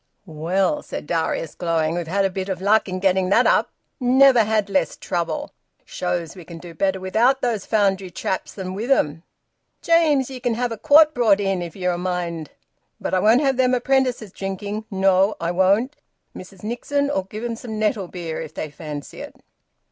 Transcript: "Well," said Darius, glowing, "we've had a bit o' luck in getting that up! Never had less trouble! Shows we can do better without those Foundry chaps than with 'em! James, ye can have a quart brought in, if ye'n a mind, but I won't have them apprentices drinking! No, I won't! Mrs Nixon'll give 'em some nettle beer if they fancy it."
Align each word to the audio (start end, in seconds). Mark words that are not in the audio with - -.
"Well," 0.25 0.81
said 0.81 1.05
Darius, 1.05 1.53
glowing, 1.53 1.93
"we've 1.93 2.07
had 2.07 2.25
a 2.25 2.29
bit 2.31 2.49
o' 2.49 2.55
luck 2.59 2.89
in 2.89 2.97
getting 2.99 3.29
that 3.29 3.45
up! 3.45 3.69
Never 3.99 4.43
had 4.45 4.67
less 4.67 4.97
trouble! 4.97 5.51
Shows 5.85 6.35
we 6.35 6.43
can 6.43 6.57
do 6.57 6.73
better 6.73 6.99
without 6.99 7.41
those 7.41 7.67
Foundry 7.67 8.09
chaps 8.09 8.51
than 8.55 8.73
with 8.73 8.89
'em! 8.89 9.21
James, 9.83 10.27
ye 10.31 10.39
can 10.39 10.55
have 10.55 10.71
a 10.71 10.77
quart 10.79 11.13
brought 11.13 11.39
in, 11.39 11.61
if 11.61 11.75
ye'n 11.75 11.91
a 11.93 11.99
mind, 11.99 12.49
but 12.99 13.13
I 13.13 13.19
won't 13.19 13.41
have 13.41 13.57
them 13.57 13.75
apprentices 13.75 14.31
drinking! 14.31 14.85
No, 14.89 15.35
I 15.39 15.51
won't! 15.51 15.95
Mrs 16.35 16.63
Nixon'll 16.63 17.27
give 17.29 17.43
'em 17.43 17.55
some 17.55 17.77
nettle 17.77 18.07
beer 18.07 18.41
if 18.41 18.55
they 18.55 18.71
fancy 18.71 19.21
it." 19.21 19.35